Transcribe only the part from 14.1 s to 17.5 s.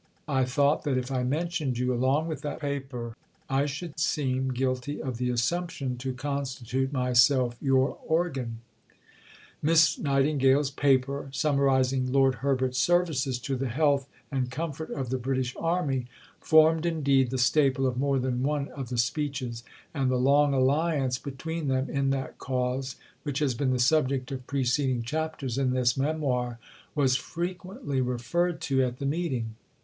and comfort of the British Army, formed, indeed, the